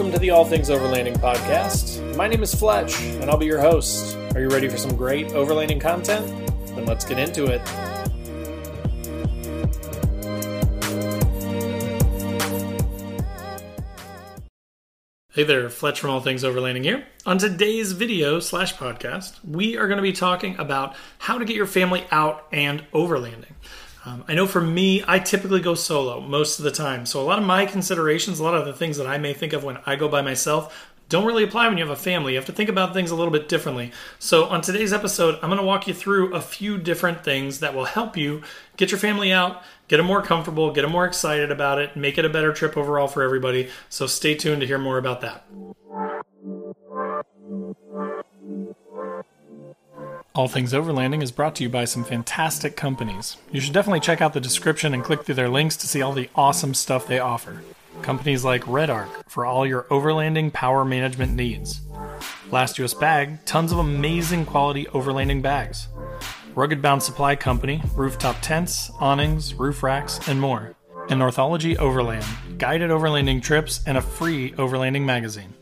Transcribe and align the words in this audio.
welcome 0.00 0.14
to 0.14 0.18
the 0.18 0.30
All 0.30 0.46
Things 0.46 0.70
Overlanding 0.70 1.18
podcast. 1.18 2.16
My 2.16 2.26
name 2.26 2.42
is 2.42 2.54
Fletch, 2.54 2.98
and 3.02 3.28
I'll 3.28 3.36
be 3.36 3.44
your 3.44 3.60
host. 3.60 4.16
Are 4.34 4.40
you 4.40 4.48
ready 4.48 4.66
for 4.66 4.78
some 4.78 4.96
great 4.96 5.26
overlanding 5.28 5.78
content? 5.78 6.26
Then 6.68 6.86
let's 6.86 7.04
get 7.04 7.18
into 7.18 7.44
it. 7.44 7.60
Hey 15.32 15.42
there, 15.42 15.68
Fletch 15.68 16.00
from 16.00 16.08
All 16.08 16.22
Things 16.22 16.44
Overlanding 16.44 16.84
here. 16.84 17.06
On 17.26 17.36
today's 17.36 17.92
video 17.92 18.40
slash 18.40 18.74
podcast, 18.76 19.34
we 19.46 19.76
are 19.76 19.86
going 19.86 19.98
to 19.98 20.02
be 20.02 20.14
talking 20.14 20.58
about 20.58 20.96
how 21.18 21.36
to 21.36 21.44
get 21.44 21.56
your 21.56 21.66
family 21.66 22.06
out 22.10 22.46
and 22.52 22.82
overlanding. 22.94 23.52
Um, 24.04 24.24
I 24.26 24.34
know 24.34 24.46
for 24.46 24.60
me, 24.60 25.04
I 25.06 25.18
typically 25.18 25.60
go 25.60 25.74
solo 25.74 26.20
most 26.20 26.58
of 26.58 26.64
the 26.64 26.70
time. 26.70 27.04
So 27.04 27.20
a 27.20 27.22
lot 27.24 27.38
of 27.38 27.44
my 27.44 27.66
considerations, 27.66 28.40
a 28.40 28.42
lot 28.42 28.54
of 28.54 28.64
the 28.64 28.72
things 28.72 28.96
that 28.96 29.06
I 29.06 29.18
may 29.18 29.34
think 29.34 29.52
of 29.52 29.62
when 29.62 29.78
I 29.84 29.96
go 29.96 30.08
by 30.08 30.22
myself, 30.22 30.90
don't 31.10 31.26
really 31.26 31.42
apply 31.42 31.66
when 31.68 31.76
you 31.76 31.84
have 31.84 31.92
a 31.92 32.00
family. 32.00 32.32
You 32.32 32.38
have 32.38 32.46
to 32.46 32.52
think 32.52 32.70
about 32.70 32.94
things 32.94 33.10
a 33.10 33.16
little 33.16 33.32
bit 33.32 33.48
differently. 33.48 33.90
So, 34.20 34.44
on 34.44 34.62
today's 34.62 34.92
episode, 34.92 35.34
I'm 35.42 35.50
going 35.50 35.58
to 35.58 35.66
walk 35.66 35.88
you 35.88 35.92
through 35.92 36.32
a 36.34 36.40
few 36.40 36.78
different 36.78 37.24
things 37.24 37.58
that 37.60 37.74
will 37.74 37.84
help 37.84 38.16
you 38.16 38.42
get 38.76 38.92
your 38.92 39.00
family 39.00 39.32
out, 39.32 39.60
get 39.88 39.96
them 39.96 40.06
more 40.06 40.22
comfortable, 40.22 40.72
get 40.72 40.82
them 40.82 40.92
more 40.92 41.04
excited 41.04 41.50
about 41.50 41.80
it, 41.80 41.96
make 41.96 42.16
it 42.16 42.24
a 42.24 42.28
better 42.28 42.52
trip 42.52 42.76
overall 42.76 43.08
for 43.08 43.24
everybody. 43.24 43.70
So, 43.88 44.06
stay 44.06 44.36
tuned 44.36 44.60
to 44.60 44.68
hear 44.68 44.78
more 44.78 44.98
about 44.98 45.20
that. 45.22 45.44
All 50.32 50.46
Things 50.46 50.72
Overlanding 50.72 51.24
is 51.24 51.32
brought 51.32 51.56
to 51.56 51.64
you 51.64 51.68
by 51.68 51.84
some 51.84 52.04
fantastic 52.04 52.76
companies. 52.76 53.36
You 53.50 53.60
should 53.60 53.72
definitely 53.72 53.98
check 53.98 54.20
out 54.20 54.32
the 54.32 54.40
description 54.40 54.94
and 54.94 55.02
click 55.02 55.24
through 55.24 55.34
their 55.34 55.48
links 55.48 55.76
to 55.78 55.88
see 55.88 56.02
all 56.02 56.12
the 56.12 56.30
awesome 56.36 56.72
stuff 56.72 57.08
they 57.08 57.18
offer. 57.18 57.62
Companies 58.02 58.44
like 58.44 58.62
REDARC 58.62 59.08
for 59.26 59.44
all 59.44 59.66
your 59.66 59.82
overlanding 59.90 60.52
power 60.52 60.84
management 60.84 61.34
needs. 61.34 61.80
Last 62.52 62.78
US 62.78 62.94
Bag, 62.94 63.44
tons 63.44 63.72
of 63.72 63.78
amazing 63.78 64.46
quality 64.46 64.84
overlanding 64.86 65.42
bags. 65.42 65.88
Rugged 66.54 66.80
Bound 66.80 67.02
Supply 67.02 67.34
Company, 67.34 67.82
rooftop 67.96 68.36
tents, 68.40 68.88
awnings, 69.00 69.54
roof 69.54 69.82
racks, 69.82 70.20
and 70.28 70.40
more. 70.40 70.76
And 71.08 71.18
Northology 71.18 71.76
Overland, 71.76 72.24
guided 72.56 72.90
overlanding 72.90 73.42
trips 73.42 73.80
and 73.84 73.98
a 73.98 74.02
free 74.02 74.52
overlanding 74.52 75.02
magazine. 75.02 75.54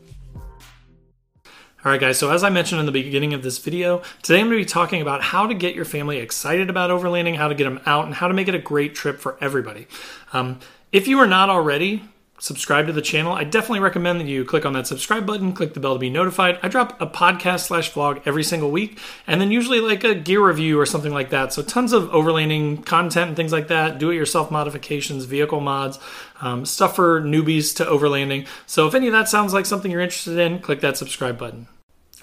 All 1.85 1.93
right, 1.93 2.01
guys, 2.01 2.19
so 2.19 2.29
as 2.29 2.43
I 2.43 2.49
mentioned 2.49 2.81
in 2.81 2.85
the 2.85 2.91
beginning 2.91 3.33
of 3.33 3.41
this 3.41 3.57
video, 3.57 4.01
today 4.21 4.41
I'm 4.41 4.47
going 4.47 4.57
to 4.57 4.65
be 4.65 4.69
talking 4.69 5.01
about 5.01 5.21
how 5.21 5.47
to 5.47 5.53
get 5.53 5.75
your 5.75 5.85
family 5.85 6.17
excited 6.17 6.69
about 6.69 6.89
overlanding, 6.89 7.37
how 7.37 7.47
to 7.47 7.55
get 7.55 7.63
them 7.63 7.79
out, 7.85 8.05
and 8.05 8.13
how 8.15 8.27
to 8.27 8.33
make 8.33 8.49
it 8.49 8.53
a 8.53 8.59
great 8.59 8.95
trip 8.95 9.17
for 9.17 9.37
everybody. 9.39 9.87
Um, 10.33 10.59
if 10.91 11.07
you 11.07 11.17
are 11.19 11.25
not 11.25 11.49
already, 11.49 12.03
subscribe 12.39 12.87
to 12.87 12.93
the 12.93 13.01
channel, 13.01 13.33
I 13.33 13.43
definitely 13.43 13.81
recommend 13.81 14.19
that 14.19 14.27
you 14.27 14.45
click 14.45 14.65
on 14.65 14.73
that 14.73 14.87
subscribe 14.87 15.25
button, 15.25 15.53
click 15.53 15.73
the 15.73 15.79
bell 15.79 15.93
to 15.93 15.99
be 15.99 16.09
notified. 16.09 16.57
I 16.63 16.67
drop 16.69 16.99
a 17.01 17.05
podcast 17.05 17.67
slash 17.67 17.91
vlog 17.91 18.21
every 18.25 18.43
single 18.43 18.71
week, 18.71 18.99
and 19.27 19.39
then 19.39 19.51
usually 19.51 19.79
like 19.81 20.03
a 20.03 20.15
gear 20.15 20.45
review 20.45 20.79
or 20.79 20.85
something 20.85 21.13
like 21.13 21.29
that. 21.29 21.53
So 21.53 21.61
tons 21.61 21.93
of 21.93 22.09
overlanding 22.09 22.85
content 22.85 23.27
and 23.27 23.35
things 23.35 23.51
like 23.51 23.67
that, 23.67 23.99
do-it-yourself 23.99 24.49
modifications, 24.49 25.25
vehicle 25.25 25.59
mods, 25.59 25.99
um, 26.41 26.65
stuff 26.65 26.95
for 26.95 27.21
newbies 27.21 27.75
to 27.75 27.85
overlanding. 27.85 28.47
So 28.65 28.87
if 28.87 28.95
any 28.95 29.07
of 29.07 29.13
that 29.13 29.29
sounds 29.29 29.53
like 29.53 29.65
something 29.65 29.91
you're 29.91 30.01
interested 30.01 30.37
in, 30.39 30.59
click 30.59 30.79
that 30.81 30.97
subscribe 30.97 31.37
button. 31.37 31.67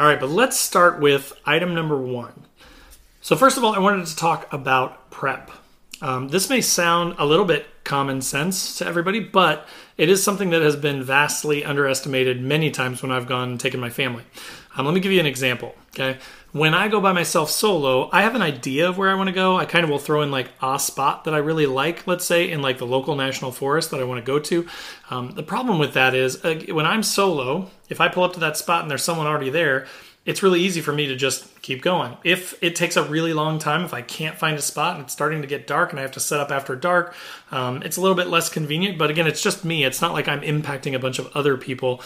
All 0.00 0.06
right, 0.06 0.20
but 0.20 0.30
let's 0.30 0.58
start 0.58 1.00
with 1.00 1.32
item 1.44 1.74
number 1.74 1.96
one. 1.96 2.44
So 3.20 3.36
first 3.36 3.56
of 3.56 3.64
all, 3.64 3.74
I 3.74 3.78
wanted 3.78 4.06
to 4.06 4.16
talk 4.16 4.52
about 4.52 5.10
prep. 5.10 5.50
Um, 6.02 6.28
this 6.28 6.50
may 6.50 6.60
sound 6.60 7.14
a 7.18 7.24
little 7.24 7.44
bit 7.44 7.66
common 7.84 8.20
sense 8.20 8.78
to 8.78 8.86
everybody, 8.86 9.20
but 9.20 9.66
it 9.96 10.08
is 10.08 10.22
something 10.22 10.50
that 10.50 10.62
has 10.62 10.76
been 10.76 11.02
vastly 11.02 11.64
underestimated 11.64 12.42
many 12.42 12.70
times 12.70 13.02
when 13.02 13.10
I've 13.10 13.26
gone 13.26 13.50
and 13.50 13.60
taken 13.60 13.80
my 13.80 13.90
family. 13.90 14.24
Um, 14.76 14.84
let 14.84 14.94
me 14.94 15.00
give 15.00 15.12
you 15.12 15.20
an 15.20 15.26
example. 15.26 15.74
Okay, 15.94 16.18
when 16.52 16.74
I 16.74 16.88
go 16.88 17.00
by 17.00 17.12
myself 17.12 17.50
solo, 17.50 18.10
I 18.12 18.22
have 18.22 18.34
an 18.34 18.42
idea 18.42 18.88
of 18.88 18.98
where 18.98 19.08
I 19.08 19.14
want 19.14 19.28
to 19.28 19.34
go. 19.34 19.56
I 19.56 19.64
kind 19.64 19.84
of 19.84 19.90
will 19.90 19.98
throw 19.98 20.20
in 20.20 20.30
like 20.30 20.50
a 20.62 20.78
spot 20.78 21.24
that 21.24 21.32
I 21.32 21.38
really 21.38 21.66
like, 21.66 22.06
let's 22.06 22.26
say 22.26 22.50
in 22.50 22.60
like 22.60 22.76
the 22.76 22.86
local 22.86 23.14
national 23.14 23.52
forest 23.52 23.90
that 23.90 24.00
I 24.00 24.04
want 24.04 24.22
to 24.22 24.26
go 24.26 24.38
to. 24.38 24.66
Um, 25.08 25.30
the 25.30 25.42
problem 25.42 25.78
with 25.78 25.94
that 25.94 26.14
is 26.14 26.44
uh, 26.44 26.60
when 26.68 26.84
I'm 26.84 27.02
solo, 27.02 27.70
if 27.88 28.00
I 28.00 28.08
pull 28.08 28.24
up 28.24 28.34
to 28.34 28.40
that 28.40 28.58
spot 28.58 28.82
and 28.82 28.90
there's 28.90 29.02
someone 29.02 29.26
already 29.26 29.50
there, 29.50 29.86
it's 30.26 30.42
really 30.42 30.60
easy 30.60 30.80
for 30.80 30.92
me 30.92 31.06
to 31.06 31.14
just 31.14 31.62
keep 31.62 31.82
going. 31.82 32.16
If 32.24 32.60
it 32.60 32.74
takes 32.74 32.96
a 32.96 33.04
really 33.04 33.32
long 33.32 33.60
time, 33.60 33.84
if 33.84 33.94
I 33.94 34.02
can't 34.02 34.36
find 34.36 34.58
a 34.58 34.62
spot 34.62 34.96
and 34.96 35.04
it's 35.04 35.12
starting 35.12 35.40
to 35.40 35.48
get 35.48 35.68
dark 35.68 35.90
and 35.90 36.00
I 36.00 36.02
have 36.02 36.12
to 36.12 36.20
set 36.20 36.40
up 36.40 36.50
after 36.50 36.74
dark, 36.74 37.14
um, 37.52 37.80
it's 37.84 37.96
a 37.96 38.00
little 38.00 38.16
bit 38.16 38.26
less 38.26 38.48
convenient. 38.48 38.98
But 38.98 39.08
again, 39.08 39.28
it's 39.28 39.40
just 39.40 39.64
me. 39.64 39.84
It's 39.84 40.02
not 40.02 40.12
like 40.12 40.26
I'm 40.26 40.40
impacting 40.40 40.94
a 40.94 40.98
bunch 40.98 41.20
of 41.20 41.30
other 41.36 41.56
people 41.56 42.02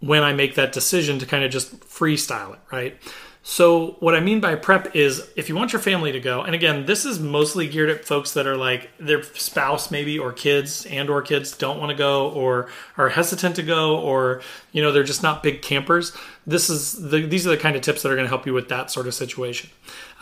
when 0.00 0.24
I 0.24 0.32
make 0.32 0.56
that 0.56 0.72
decision 0.72 1.20
to 1.20 1.26
kind 1.26 1.44
of 1.44 1.52
just 1.52 1.78
freestyle 1.80 2.54
it, 2.54 2.60
right? 2.72 2.98
So, 3.42 3.96
what 4.00 4.14
I 4.14 4.20
mean 4.20 4.40
by 4.40 4.54
prep 4.54 4.94
is 4.94 5.26
if 5.34 5.48
you 5.48 5.56
want 5.56 5.72
your 5.72 5.80
family 5.80 6.12
to 6.12 6.20
go, 6.20 6.42
and 6.42 6.54
again, 6.54 6.84
this 6.84 7.06
is 7.06 7.18
mostly 7.18 7.66
geared 7.66 7.88
at 7.88 8.04
folks 8.04 8.34
that 8.34 8.46
are 8.46 8.56
like 8.56 8.90
their 8.98 9.22
spouse 9.22 9.90
maybe 9.90 10.18
or 10.18 10.30
kids 10.30 10.84
and 10.86 11.08
or 11.08 11.22
kids 11.22 11.56
don't 11.56 11.78
want 11.78 11.88
to 11.88 11.96
go 11.96 12.28
or 12.32 12.68
are 12.98 13.08
hesitant 13.08 13.56
to 13.56 13.62
go 13.62 13.98
or 13.98 14.42
you 14.72 14.82
know 14.82 14.92
they're 14.92 15.02
just 15.04 15.22
not 15.22 15.42
big 15.42 15.62
campers. 15.62 16.12
This 16.46 16.68
is 16.68 16.92
the 17.10 17.22
these 17.22 17.46
are 17.46 17.50
the 17.50 17.56
kind 17.56 17.76
of 17.76 17.82
tips 17.82 18.02
that 18.02 18.12
are 18.12 18.14
going 18.14 18.26
to 18.26 18.28
help 18.30 18.44
you 18.44 18.52
with 18.52 18.68
that 18.68 18.90
sort 18.90 19.06
of 19.06 19.14
situation. 19.14 19.70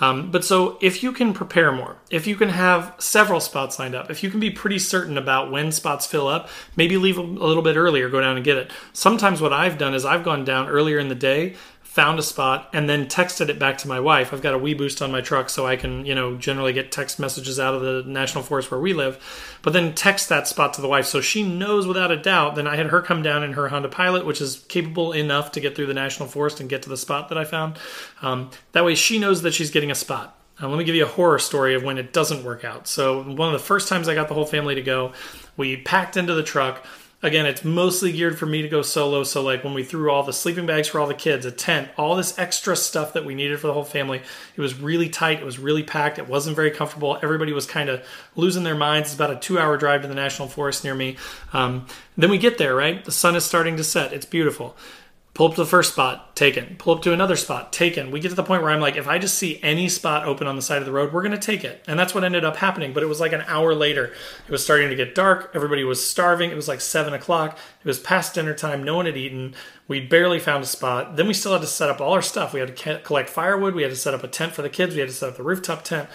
Um, 0.00 0.30
but 0.30 0.44
so 0.44 0.78
if 0.80 1.02
you 1.02 1.10
can 1.10 1.34
prepare 1.34 1.72
more, 1.72 1.96
if 2.10 2.28
you 2.28 2.36
can 2.36 2.50
have 2.50 2.94
several 2.98 3.40
spots 3.40 3.80
lined 3.80 3.96
up, 3.96 4.12
if 4.12 4.22
you 4.22 4.30
can 4.30 4.38
be 4.38 4.50
pretty 4.50 4.78
certain 4.78 5.18
about 5.18 5.50
when 5.50 5.72
spots 5.72 6.06
fill 6.06 6.28
up, 6.28 6.48
maybe 6.76 6.96
leave 6.96 7.18
a 7.18 7.22
little 7.22 7.64
bit 7.64 7.76
earlier, 7.76 8.08
go 8.08 8.20
down 8.20 8.36
and 8.36 8.44
get 8.44 8.56
it. 8.56 8.70
Sometimes 8.92 9.40
what 9.40 9.52
I've 9.52 9.76
done 9.76 9.94
is 9.94 10.04
I've 10.04 10.22
gone 10.22 10.44
down 10.44 10.68
earlier 10.68 11.00
in 11.00 11.08
the 11.08 11.16
day 11.16 11.56
found 11.98 12.16
a 12.16 12.22
spot 12.22 12.70
and 12.72 12.88
then 12.88 13.06
texted 13.06 13.48
it 13.48 13.58
back 13.58 13.76
to 13.76 13.88
my 13.88 13.98
wife. 13.98 14.32
I've 14.32 14.40
got 14.40 14.54
a 14.54 14.58
Weboost 14.58 15.02
on 15.02 15.10
my 15.10 15.20
truck 15.20 15.50
so 15.50 15.66
I 15.66 15.74
can, 15.74 16.06
you 16.06 16.14
know, 16.14 16.36
generally 16.36 16.72
get 16.72 16.92
text 16.92 17.18
messages 17.18 17.58
out 17.58 17.74
of 17.74 17.80
the 17.80 18.04
national 18.06 18.44
forest 18.44 18.70
where 18.70 18.78
we 18.78 18.92
live, 18.92 19.58
but 19.62 19.72
then 19.72 19.96
text 19.96 20.28
that 20.28 20.46
spot 20.46 20.74
to 20.74 20.80
the 20.80 20.86
wife 20.86 21.06
so 21.06 21.20
she 21.20 21.42
knows 21.42 21.88
without 21.88 22.12
a 22.12 22.16
doubt. 22.16 22.54
Then 22.54 22.68
I 22.68 22.76
had 22.76 22.86
her 22.86 23.02
come 23.02 23.20
down 23.20 23.42
in 23.42 23.54
her 23.54 23.66
Honda 23.66 23.88
Pilot, 23.88 24.24
which 24.24 24.40
is 24.40 24.64
capable 24.68 25.10
enough 25.10 25.50
to 25.50 25.60
get 25.60 25.74
through 25.74 25.86
the 25.86 25.92
national 25.92 26.28
forest 26.28 26.60
and 26.60 26.70
get 26.70 26.82
to 26.82 26.88
the 26.88 26.96
spot 26.96 27.30
that 27.30 27.38
I 27.38 27.42
found. 27.42 27.80
Um, 28.22 28.52
that 28.70 28.84
way 28.84 28.94
she 28.94 29.18
knows 29.18 29.42
that 29.42 29.52
she's 29.52 29.72
getting 29.72 29.90
a 29.90 29.96
spot. 29.96 30.38
Uh, 30.62 30.68
let 30.68 30.78
me 30.78 30.84
give 30.84 30.94
you 30.94 31.04
a 31.04 31.08
horror 31.08 31.40
story 31.40 31.74
of 31.74 31.82
when 31.82 31.98
it 31.98 32.12
doesn't 32.12 32.44
work 32.44 32.64
out. 32.64 32.86
So, 32.86 33.24
one 33.24 33.52
of 33.52 33.60
the 33.60 33.66
first 33.66 33.88
times 33.88 34.08
I 34.08 34.14
got 34.14 34.28
the 34.28 34.34
whole 34.34 34.46
family 34.46 34.76
to 34.76 34.82
go, 34.82 35.14
we 35.56 35.76
packed 35.76 36.16
into 36.16 36.34
the 36.34 36.44
truck 36.44 36.84
again 37.22 37.46
it's 37.46 37.64
mostly 37.64 38.12
geared 38.12 38.38
for 38.38 38.46
me 38.46 38.62
to 38.62 38.68
go 38.68 38.80
solo 38.82 39.24
so 39.24 39.42
like 39.42 39.64
when 39.64 39.74
we 39.74 39.82
threw 39.82 40.10
all 40.10 40.22
the 40.22 40.32
sleeping 40.32 40.66
bags 40.66 40.88
for 40.88 41.00
all 41.00 41.06
the 41.06 41.14
kids 41.14 41.44
a 41.44 41.50
tent 41.50 41.88
all 41.96 42.14
this 42.14 42.38
extra 42.38 42.76
stuff 42.76 43.12
that 43.12 43.24
we 43.24 43.34
needed 43.34 43.58
for 43.58 43.66
the 43.66 43.72
whole 43.72 43.84
family 43.84 44.22
it 44.56 44.60
was 44.60 44.78
really 44.78 45.08
tight 45.08 45.40
it 45.40 45.44
was 45.44 45.58
really 45.58 45.82
packed 45.82 46.18
it 46.18 46.28
wasn't 46.28 46.54
very 46.54 46.70
comfortable 46.70 47.18
everybody 47.22 47.52
was 47.52 47.66
kind 47.66 47.88
of 47.88 48.04
losing 48.36 48.62
their 48.62 48.76
minds 48.76 49.08
it's 49.08 49.14
about 49.14 49.30
a 49.30 49.36
two 49.36 49.58
hour 49.58 49.76
drive 49.76 50.02
to 50.02 50.08
the 50.08 50.14
national 50.14 50.48
forest 50.48 50.84
near 50.84 50.94
me. 50.94 51.16
Um, 51.52 51.86
then 52.16 52.30
we 52.30 52.38
get 52.38 52.58
there 52.58 52.74
right? 52.74 53.04
The 53.04 53.12
sun 53.12 53.36
is 53.36 53.44
starting 53.44 53.76
to 53.78 53.84
set 53.84 54.12
it's 54.12 54.26
beautiful 54.26 54.76
Pull 55.34 55.46
up 55.46 55.54
to 55.54 55.60
the 55.60 55.66
first 55.66 55.92
spot, 55.92 56.34
taken. 56.34 56.74
Pull 56.78 56.96
up 56.96 57.02
to 57.02 57.12
another 57.12 57.36
spot, 57.36 57.72
taken. 57.72 58.10
We 58.10 58.18
get 58.18 58.30
to 58.30 58.34
the 58.34 58.42
point 58.42 58.62
where 58.62 58.72
I'm 58.72 58.80
like, 58.80 58.96
if 58.96 59.06
I 59.06 59.18
just 59.18 59.38
see 59.38 59.60
any 59.62 59.88
spot 59.88 60.26
open 60.26 60.48
on 60.48 60.56
the 60.56 60.62
side 60.62 60.78
of 60.78 60.84
the 60.84 60.90
road, 60.90 61.12
we're 61.12 61.22
going 61.22 61.30
to 61.30 61.38
take 61.38 61.62
it. 61.62 61.84
And 61.86 61.96
that's 61.96 62.12
what 62.12 62.24
ended 62.24 62.44
up 62.44 62.56
happening. 62.56 62.92
But 62.92 63.04
it 63.04 63.06
was 63.06 63.20
like 63.20 63.32
an 63.32 63.44
hour 63.46 63.72
later. 63.72 64.06
It 64.06 64.50
was 64.50 64.64
starting 64.64 64.88
to 64.88 64.96
get 64.96 65.14
dark. 65.14 65.52
Everybody 65.54 65.84
was 65.84 66.04
starving. 66.04 66.50
It 66.50 66.56
was 66.56 66.66
like 66.66 66.80
seven 66.80 67.14
o'clock. 67.14 67.56
It 67.80 67.86
was 67.86 68.00
past 68.00 68.34
dinner 68.34 68.52
time. 68.52 68.82
No 68.82 68.96
one 68.96 69.06
had 69.06 69.16
eaten. 69.16 69.54
We 69.86 70.00
barely 70.00 70.40
found 70.40 70.64
a 70.64 70.66
spot. 70.66 71.14
Then 71.14 71.28
we 71.28 71.34
still 71.34 71.52
had 71.52 71.60
to 71.60 71.68
set 71.68 71.88
up 71.88 72.00
all 72.00 72.14
our 72.14 72.22
stuff. 72.22 72.52
We 72.52 72.58
had 72.58 72.76
to 72.76 72.98
collect 72.98 73.30
firewood. 73.30 73.76
We 73.76 73.82
had 73.82 73.92
to 73.92 73.96
set 73.96 74.14
up 74.14 74.24
a 74.24 74.28
tent 74.28 74.54
for 74.54 74.62
the 74.62 74.68
kids. 74.68 74.94
We 74.94 75.00
had 75.00 75.08
to 75.08 75.14
set 75.14 75.28
up 75.28 75.36
the 75.36 75.44
rooftop 75.44 75.84
tent. 75.84 76.08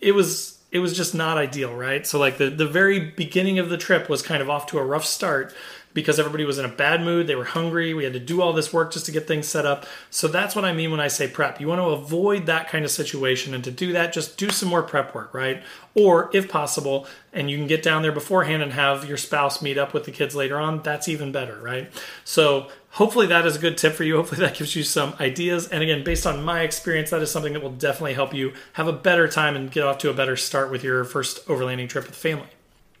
It 0.00 0.12
was 0.12 0.56
it 0.72 0.80
was 0.80 0.96
just 0.96 1.14
not 1.14 1.38
ideal, 1.38 1.74
right? 1.74 2.06
So 2.06 2.18
like 2.18 2.38
the 2.38 2.50
the 2.50 2.66
very 2.66 2.98
beginning 2.98 3.58
of 3.58 3.68
the 3.68 3.78
trip 3.78 4.08
was 4.08 4.22
kind 4.22 4.42
of 4.42 4.50
off 4.50 4.66
to 4.66 4.78
a 4.78 4.84
rough 4.84 5.04
start 5.04 5.54
because 5.96 6.18
everybody 6.18 6.44
was 6.44 6.58
in 6.58 6.64
a 6.66 6.68
bad 6.68 7.00
mood. 7.00 7.26
They 7.26 7.34
were 7.34 7.44
hungry. 7.44 7.94
We 7.94 8.04
had 8.04 8.12
to 8.12 8.20
do 8.20 8.42
all 8.42 8.52
this 8.52 8.70
work 8.70 8.92
just 8.92 9.06
to 9.06 9.12
get 9.12 9.26
things 9.26 9.48
set 9.48 9.64
up. 9.64 9.86
So 10.10 10.28
that's 10.28 10.54
what 10.54 10.66
I 10.66 10.74
mean 10.74 10.90
when 10.90 11.00
I 11.00 11.08
say 11.08 11.26
prep. 11.26 11.58
You 11.58 11.68
want 11.68 11.80
to 11.80 11.86
avoid 11.86 12.44
that 12.44 12.68
kind 12.68 12.84
of 12.84 12.90
situation. 12.90 13.54
And 13.54 13.64
to 13.64 13.70
do 13.70 13.94
that, 13.94 14.12
just 14.12 14.36
do 14.36 14.50
some 14.50 14.68
more 14.68 14.82
prep 14.82 15.14
work, 15.14 15.32
right? 15.32 15.62
Or 15.94 16.28
if 16.34 16.50
possible, 16.50 17.06
and 17.32 17.50
you 17.50 17.56
can 17.56 17.66
get 17.66 17.82
down 17.82 18.02
there 18.02 18.12
beforehand 18.12 18.62
and 18.62 18.74
have 18.74 19.08
your 19.08 19.16
spouse 19.16 19.62
meet 19.62 19.78
up 19.78 19.94
with 19.94 20.04
the 20.04 20.12
kids 20.12 20.36
later 20.36 20.58
on, 20.58 20.82
that's 20.82 21.08
even 21.08 21.32
better, 21.32 21.58
right? 21.62 21.90
So 22.24 22.68
hopefully 22.90 23.26
that 23.28 23.46
is 23.46 23.56
a 23.56 23.58
good 23.58 23.78
tip 23.78 23.94
for 23.94 24.04
you. 24.04 24.16
Hopefully 24.16 24.42
that 24.42 24.54
gives 24.54 24.76
you 24.76 24.82
some 24.82 25.14
ideas. 25.18 25.66
And 25.66 25.82
again, 25.82 26.04
based 26.04 26.26
on 26.26 26.44
my 26.44 26.60
experience, 26.60 27.08
that 27.08 27.22
is 27.22 27.30
something 27.30 27.54
that 27.54 27.62
will 27.62 27.70
definitely 27.70 28.12
help 28.12 28.34
you 28.34 28.52
have 28.74 28.86
a 28.86 28.92
better 28.92 29.28
time 29.28 29.56
and 29.56 29.70
get 29.70 29.84
off 29.84 29.96
to 29.98 30.10
a 30.10 30.14
better 30.14 30.36
start 30.36 30.70
with 30.70 30.84
your 30.84 31.04
first 31.04 31.46
overlanding 31.46 31.88
trip 31.88 32.04
with 32.06 32.16
family. 32.16 32.48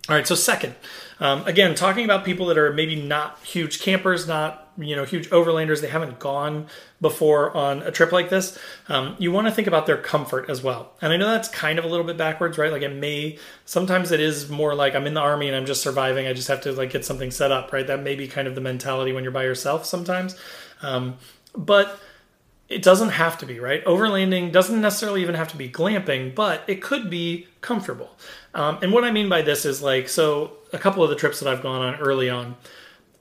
All 0.08 0.14
right, 0.14 0.26
so 0.26 0.36
second, 0.36 0.76
um, 1.18 1.44
again, 1.46 1.74
talking 1.74 2.04
about 2.04 2.24
people 2.24 2.46
that 2.46 2.58
are 2.58 2.72
maybe 2.72 2.94
not 2.94 3.40
huge 3.42 3.80
campers, 3.80 4.28
not 4.28 4.68
you 4.78 4.94
know 4.94 5.04
huge 5.04 5.28
overlanders, 5.30 5.80
they 5.80 5.88
haven't 5.88 6.20
gone 6.20 6.66
before 7.00 7.56
on 7.56 7.82
a 7.82 7.90
trip 7.90 8.12
like 8.12 8.28
this. 8.28 8.56
Um, 8.88 9.16
you 9.18 9.32
want 9.32 9.48
to 9.48 9.52
think 9.52 9.66
about 9.66 9.86
their 9.86 9.96
comfort 9.96 10.48
as 10.48 10.62
well. 10.62 10.92
And 11.02 11.12
I 11.12 11.16
know 11.16 11.28
that's 11.28 11.48
kind 11.48 11.78
of 11.78 11.84
a 11.84 11.88
little 11.88 12.06
bit 12.06 12.16
backwards, 12.16 12.56
right? 12.56 12.70
Like 12.70 12.82
it 12.82 12.94
may 12.94 13.38
sometimes 13.64 14.12
it 14.12 14.20
is 14.20 14.48
more 14.48 14.76
like 14.76 14.94
I'm 14.94 15.08
in 15.08 15.14
the 15.14 15.20
army 15.20 15.48
and 15.48 15.56
I'm 15.56 15.66
just 15.66 15.82
surviving. 15.82 16.28
I 16.28 16.32
just 16.34 16.48
have 16.48 16.60
to 16.62 16.72
like 16.72 16.90
get 16.90 17.04
something 17.04 17.32
set 17.32 17.50
up, 17.50 17.72
right? 17.72 17.86
That 17.86 18.02
may 18.02 18.14
be 18.14 18.28
kind 18.28 18.46
of 18.46 18.54
the 18.54 18.60
mentality 18.60 19.12
when 19.12 19.24
you're 19.24 19.32
by 19.32 19.44
yourself 19.44 19.86
sometimes. 19.86 20.36
Um, 20.82 21.16
but 21.56 21.98
it 22.68 22.82
doesn't 22.82 23.10
have 23.10 23.38
to 23.38 23.46
be, 23.46 23.60
right? 23.60 23.84
Overlanding 23.84 24.50
doesn't 24.50 24.80
necessarily 24.80 25.22
even 25.22 25.34
have 25.34 25.48
to 25.48 25.56
be 25.56 25.68
glamping, 25.68 26.34
but 26.34 26.62
it 26.66 26.82
could 26.82 27.08
be 27.08 27.46
comfortable. 27.60 28.10
Um, 28.54 28.78
and 28.82 28.92
what 28.92 29.04
I 29.04 29.12
mean 29.12 29.28
by 29.28 29.42
this 29.42 29.64
is 29.64 29.82
like, 29.82 30.08
so 30.08 30.52
a 30.72 30.78
couple 30.78 31.04
of 31.04 31.10
the 31.10 31.16
trips 31.16 31.40
that 31.40 31.48
I've 31.48 31.62
gone 31.62 31.82
on 31.82 31.94
early 31.96 32.28
on, 32.28 32.56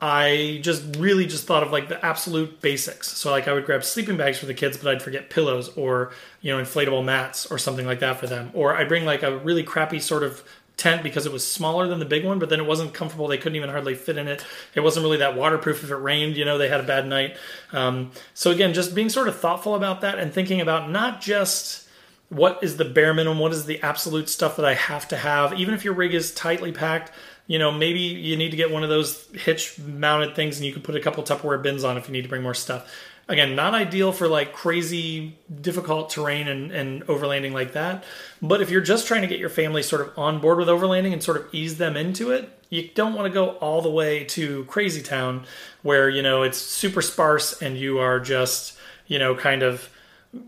I 0.01 0.59
just 0.61 0.95
really 0.97 1.25
just 1.25 1.45
thought 1.45 1.63
of 1.63 1.71
like 1.71 1.89
the 1.89 2.03
absolute 2.03 2.59
basics. 2.59 3.07
So 3.17 3.31
like 3.31 3.47
I 3.47 3.53
would 3.53 3.65
grab 3.65 3.83
sleeping 3.83 4.17
bags 4.17 4.37
for 4.37 4.45
the 4.45 4.53
kids, 4.53 4.77
but 4.77 4.91
I'd 4.91 5.01
forget 5.01 5.29
pillows 5.29 5.69
or 5.77 6.11
you 6.41 6.55
know 6.55 6.61
inflatable 6.61 7.03
mats 7.03 7.45
or 7.45 7.57
something 7.57 7.85
like 7.85 7.99
that 7.99 8.19
for 8.19 8.27
them. 8.27 8.51
Or 8.53 8.75
I'd 8.75 8.87
bring 8.87 9.05
like 9.05 9.23
a 9.23 9.37
really 9.37 9.63
crappy 9.63 9.99
sort 9.99 10.23
of 10.23 10.43
tent 10.77 11.03
because 11.03 11.25
it 11.25 11.31
was 11.31 11.47
smaller 11.47 11.87
than 11.87 11.99
the 11.99 12.05
big 12.05 12.25
one, 12.25 12.39
but 12.39 12.49
then 12.49 12.59
it 12.59 12.65
wasn't 12.65 12.93
comfortable. 12.93 13.27
They 13.27 13.37
couldn't 13.37 13.55
even 13.55 13.69
hardly 13.69 13.95
fit 13.95 14.17
in 14.17 14.27
it. 14.27 14.45
It 14.73 14.81
wasn't 14.81 15.03
really 15.03 15.17
that 15.17 15.35
waterproof 15.35 15.83
if 15.83 15.91
it 15.91 15.95
rained. 15.95 16.37
You 16.37 16.45
know, 16.45 16.57
they 16.57 16.67
had 16.67 16.79
a 16.79 16.83
bad 16.83 17.07
night. 17.07 17.37
Um, 17.71 18.11
so 18.33 18.51
again, 18.51 18.73
just 18.73 18.95
being 18.95 19.09
sort 19.09 19.27
of 19.27 19.39
thoughtful 19.39 19.75
about 19.75 20.01
that 20.01 20.19
and 20.19 20.33
thinking 20.33 20.61
about 20.61 20.89
not 20.89 21.21
just 21.21 21.87
what 22.29 22.59
is 22.63 22.77
the 22.77 22.85
bare 22.85 23.13
minimum, 23.13 23.39
what 23.39 23.51
is 23.51 23.65
the 23.65 23.81
absolute 23.81 24.29
stuff 24.29 24.55
that 24.57 24.65
I 24.65 24.73
have 24.73 25.07
to 25.09 25.17
have, 25.17 25.53
even 25.53 25.73
if 25.73 25.85
your 25.85 25.93
rig 25.93 26.13
is 26.13 26.33
tightly 26.33 26.71
packed. 26.71 27.11
You 27.47 27.59
know, 27.59 27.71
maybe 27.71 27.99
you 27.99 28.37
need 28.37 28.49
to 28.51 28.57
get 28.57 28.71
one 28.71 28.83
of 28.83 28.89
those 28.89 29.27
hitch 29.33 29.77
mounted 29.77 30.35
things 30.35 30.57
and 30.57 30.65
you 30.65 30.73
can 30.73 30.81
put 30.81 30.95
a 30.95 30.99
couple 30.99 31.23
Tupperware 31.23 31.61
bins 31.61 31.83
on 31.83 31.95
if 31.95 32.07
you 32.07 32.11
need 32.11 32.23
to 32.23 32.29
bring 32.29 32.41
more 32.41 32.55
stuff 32.55 32.91
again 33.27 33.55
not 33.55 33.73
ideal 33.73 34.11
for 34.11 34.27
like 34.27 34.53
crazy 34.53 35.37
difficult 35.61 36.09
terrain 36.09 36.47
and, 36.47 36.71
and 36.71 37.05
overlanding 37.07 37.51
like 37.51 37.73
that 37.73 38.03
but 38.41 38.61
if 38.61 38.69
you're 38.69 38.81
just 38.81 39.07
trying 39.07 39.21
to 39.21 39.27
get 39.27 39.39
your 39.39 39.49
family 39.49 39.81
sort 39.81 40.01
of 40.01 40.17
on 40.17 40.39
board 40.39 40.57
with 40.57 40.67
overlanding 40.67 41.13
and 41.13 41.23
sort 41.23 41.37
of 41.37 41.47
ease 41.53 41.77
them 41.77 41.97
into 41.97 42.31
it 42.31 42.49
you 42.69 42.89
don't 42.93 43.13
want 43.13 43.25
to 43.25 43.33
go 43.33 43.51
all 43.57 43.81
the 43.81 43.89
way 43.89 44.23
to 44.23 44.63
crazy 44.65 45.01
town 45.01 45.45
where 45.81 46.09
you 46.09 46.21
know 46.21 46.43
it's 46.43 46.57
super 46.57 47.01
sparse 47.01 47.61
and 47.61 47.77
you 47.77 47.99
are 47.99 48.19
just 48.19 48.77
you 49.07 49.17
know 49.19 49.35
kind 49.35 49.63
of 49.63 49.89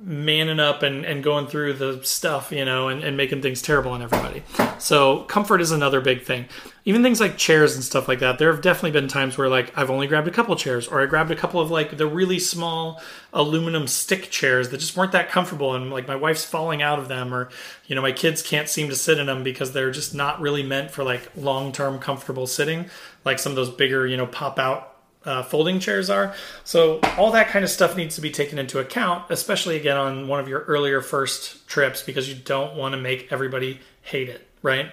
manning 0.01 0.59
up 0.59 0.83
and, 0.83 1.05
and 1.05 1.23
going 1.23 1.47
through 1.47 1.73
the 1.73 2.03
stuff, 2.03 2.51
you 2.51 2.65
know, 2.65 2.89
and, 2.89 3.03
and 3.03 3.15
making 3.15 3.41
things 3.41 3.61
terrible 3.61 3.91
on 3.91 4.01
everybody. 4.01 4.43
So 4.79 5.23
comfort 5.23 5.61
is 5.61 5.71
another 5.71 6.01
big 6.01 6.23
thing. 6.23 6.45
Even 6.83 7.03
things 7.03 7.19
like 7.19 7.37
chairs 7.37 7.75
and 7.75 7.83
stuff 7.83 8.07
like 8.07 8.19
that. 8.19 8.37
There 8.37 8.51
have 8.51 8.61
definitely 8.61 8.91
been 8.91 9.07
times 9.07 9.37
where 9.37 9.49
like 9.49 9.75
I've 9.77 9.89
only 9.89 10.07
grabbed 10.07 10.27
a 10.27 10.31
couple 10.31 10.55
chairs 10.55 10.87
or 10.87 11.01
I 11.01 11.05
grabbed 11.05 11.31
a 11.31 11.35
couple 11.35 11.61
of 11.61 11.71
like 11.71 11.97
the 11.97 12.07
really 12.07 12.39
small 12.39 13.01
aluminum 13.33 13.87
stick 13.87 14.29
chairs 14.29 14.69
that 14.69 14.79
just 14.79 14.97
weren't 14.97 15.13
that 15.13 15.29
comfortable 15.29 15.73
and 15.73 15.89
like 15.89 16.07
my 16.07 16.15
wife's 16.15 16.45
falling 16.45 16.81
out 16.81 16.99
of 16.99 17.07
them 17.07 17.33
or 17.33 17.49
you 17.87 17.95
know 17.95 18.01
my 18.01 18.11
kids 18.11 18.41
can't 18.41 18.69
seem 18.69 18.89
to 18.89 18.95
sit 18.95 19.19
in 19.19 19.27
them 19.27 19.43
because 19.43 19.73
they're 19.73 19.91
just 19.91 20.15
not 20.15 20.39
really 20.39 20.63
meant 20.63 20.91
for 20.91 21.03
like 21.03 21.29
long-term 21.35 21.99
comfortable 21.99 22.47
sitting 22.47 22.89
like 23.27 23.39
some 23.39 23.51
of 23.51 23.55
those 23.57 23.69
bigger, 23.69 24.07
you 24.07 24.17
know, 24.17 24.25
pop 24.25 24.57
out 24.57 24.96
uh, 25.25 25.43
folding 25.43 25.79
chairs 25.79 26.09
are. 26.09 26.33
So 26.63 26.99
all 27.17 27.31
that 27.31 27.49
kind 27.49 27.63
of 27.63 27.71
stuff 27.71 27.95
needs 27.95 28.15
to 28.15 28.21
be 28.21 28.31
taken 28.31 28.57
into 28.57 28.79
account, 28.79 29.25
especially 29.29 29.75
again 29.75 29.97
on 29.97 30.27
one 30.27 30.39
of 30.39 30.47
your 30.47 30.61
earlier 30.61 31.01
first 31.01 31.67
trips 31.67 32.01
because 32.01 32.29
you 32.29 32.35
don't 32.35 32.75
want 32.75 32.93
to 32.93 32.97
make 33.01 33.31
everybody 33.31 33.79
hate 34.01 34.29
it, 34.29 34.47
right? 34.61 34.91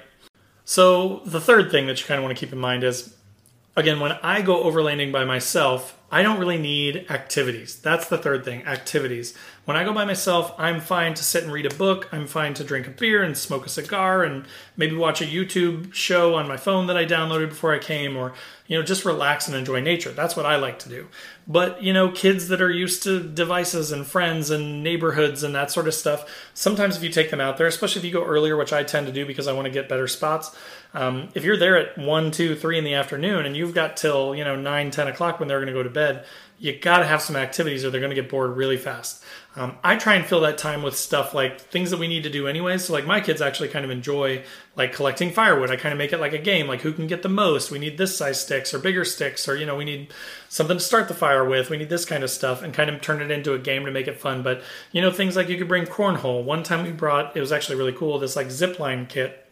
So 0.64 1.20
the 1.24 1.40
third 1.40 1.70
thing 1.70 1.86
that 1.86 2.00
you 2.00 2.06
kind 2.06 2.18
of 2.18 2.24
want 2.24 2.36
to 2.36 2.44
keep 2.44 2.52
in 2.52 2.58
mind 2.58 2.84
is 2.84 3.14
again 3.76 4.00
when 4.00 4.12
I 4.12 4.42
go 4.42 4.64
overlanding 4.64 5.12
by 5.12 5.24
myself, 5.24 5.98
I 6.14 6.22
don't 6.22 6.38
really 6.38 6.58
need 6.58 7.06
activities. 7.10 7.74
That's 7.74 8.06
the 8.06 8.18
third 8.18 8.44
thing, 8.44 8.64
activities. 8.66 9.34
When 9.64 9.76
I 9.76 9.82
go 9.82 9.92
by 9.92 10.04
myself, 10.04 10.54
I'm 10.58 10.80
fine 10.80 11.14
to 11.14 11.24
sit 11.24 11.42
and 11.42 11.52
read 11.52 11.66
a 11.66 11.74
book. 11.74 12.08
I'm 12.12 12.28
fine 12.28 12.54
to 12.54 12.62
drink 12.62 12.86
a 12.86 12.90
beer 12.90 13.24
and 13.24 13.36
smoke 13.36 13.66
a 13.66 13.68
cigar 13.68 14.22
and 14.22 14.46
maybe 14.76 14.94
watch 14.94 15.20
a 15.20 15.24
YouTube 15.24 15.92
show 15.92 16.36
on 16.36 16.46
my 16.46 16.56
phone 16.56 16.86
that 16.86 16.96
I 16.96 17.04
downloaded 17.04 17.48
before 17.48 17.74
I 17.74 17.80
came 17.80 18.16
or, 18.16 18.32
you 18.68 18.78
know, 18.78 18.84
just 18.84 19.04
relax 19.04 19.48
and 19.48 19.56
enjoy 19.56 19.80
nature. 19.80 20.12
That's 20.12 20.36
what 20.36 20.46
I 20.46 20.54
like 20.54 20.78
to 20.80 20.88
do. 20.88 21.08
But, 21.48 21.82
you 21.82 21.92
know, 21.92 22.12
kids 22.12 22.46
that 22.46 22.62
are 22.62 22.70
used 22.70 23.02
to 23.02 23.20
devices 23.20 23.90
and 23.90 24.06
friends 24.06 24.50
and 24.50 24.84
neighborhoods 24.84 25.42
and 25.42 25.52
that 25.56 25.72
sort 25.72 25.88
of 25.88 25.94
stuff, 25.94 26.30
sometimes 26.54 26.96
if 26.96 27.02
you 27.02 27.10
take 27.10 27.32
them 27.32 27.40
out 27.40 27.56
there, 27.56 27.66
especially 27.66 27.98
if 27.98 28.04
you 28.04 28.12
go 28.12 28.24
earlier, 28.24 28.56
which 28.56 28.72
I 28.72 28.84
tend 28.84 29.08
to 29.08 29.12
do 29.12 29.26
because 29.26 29.48
I 29.48 29.52
want 29.52 29.64
to 29.66 29.72
get 29.72 29.88
better 29.88 30.06
spots, 30.06 30.56
um, 30.94 31.28
if 31.34 31.44
you're 31.44 31.56
there 31.56 31.76
at 31.76 31.98
1, 31.98 32.30
2, 32.30 32.54
3 32.54 32.78
in 32.78 32.84
the 32.84 32.94
afternoon 32.94 33.44
and 33.44 33.56
you've 33.56 33.74
got 33.74 33.96
till, 33.96 34.34
you 34.34 34.44
know, 34.44 34.54
9, 34.54 34.90
10 34.90 35.08
o'clock 35.08 35.40
when 35.40 35.48
they're 35.48 35.58
going 35.58 35.66
to 35.66 35.72
go 35.72 35.82
to 35.82 35.90
bed, 35.90 36.24
you 36.58 36.78
got 36.78 36.98
to 36.98 37.04
have 37.04 37.20
some 37.20 37.34
activities 37.34 37.84
or 37.84 37.90
they're 37.90 38.00
going 38.00 38.14
to 38.14 38.20
get 38.20 38.30
bored 38.30 38.56
really 38.56 38.76
fast. 38.76 39.24
Um, 39.56 39.76
I 39.84 39.96
try 39.96 40.14
and 40.14 40.24
fill 40.24 40.40
that 40.40 40.56
time 40.56 40.82
with 40.82 40.96
stuff 40.96 41.34
like 41.34 41.60
things 41.60 41.90
that 41.90 42.00
we 42.00 42.08
need 42.08 42.24
to 42.24 42.30
do 42.30 42.48
anyway. 42.48 42.78
So 42.78 42.92
like 42.92 43.06
my 43.06 43.20
kids 43.20 43.40
actually 43.40 43.68
kind 43.68 43.84
of 43.84 43.90
enjoy 43.90 44.44
like 44.76 44.92
collecting 44.92 45.30
firewood. 45.30 45.70
I 45.70 45.76
kind 45.76 45.92
of 45.92 45.98
make 45.98 46.12
it 46.12 46.18
like 46.18 46.32
a 46.32 46.38
game, 46.38 46.66
like 46.66 46.80
who 46.80 46.92
can 46.92 47.06
get 47.06 47.22
the 47.22 47.28
most. 47.28 47.70
We 47.70 47.78
need 47.78 47.98
this 47.98 48.16
size 48.16 48.40
sticks 48.40 48.72
or 48.72 48.78
bigger 48.80 49.04
sticks, 49.04 49.48
or 49.48 49.56
you 49.56 49.66
know 49.66 49.76
we 49.76 49.84
need 49.84 50.12
something 50.48 50.78
to 50.78 50.82
start 50.82 51.06
the 51.06 51.14
fire 51.14 51.44
with. 51.44 51.70
We 51.70 51.76
need 51.76 51.88
this 51.88 52.04
kind 52.04 52.24
of 52.24 52.30
stuff, 52.30 52.62
and 52.62 52.74
kind 52.74 52.90
of 52.90 53.00
turn 53.00 53.22
it 53.22 53.30
into 53.30 53.54
a 53.54 53.58
game 53.58 53.84
to 53.84 53.92
make 53.92 54.08
it 54.08 54.20
fun. 54.20 54.42
But 54.42 54.62
you 54.90 55.00
know 55.00 55.12
things 55.12 55.36
like 55.36 55.48
you 55.48 55.58
could 55.58 55.68
bring 55.68 55.86
cornhole. 55.86 56.42
One 56.42 56.64
time 56.64 56.84
we 56.84 56.90
brought 56.90 57.36
it 57.36 57.40
was 57.40 57.52
actually 57.52 57.76
really 57.76 57.92
cool. 57.92 58.18
This 58.18 58.34
like 58.34 58.50
zip 58.50 58.80
line 58.80 59.06
kit 59.06 59.43